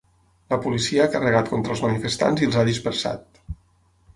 La 0.53 0.57
policia 0.61 1.03
ha 1.03 1.11
carregat 1.15 1.51
contra 1.53 1.75
els 1.75 1.83
manifestants 1.87 2.45
i 2.45 2.49
els 2.51 2.59
ha 2.63 2.67
dispersat. 2.71 3.43